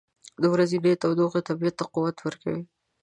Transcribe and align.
•د 0.41 0.43
ورځې 0.53 0.95
تودوخه 1.01 1.39
طبیعت 1.49 1.75
ته 1.79 1.85
قوت 1.93 2.17
ورکوي. 2.21 2.61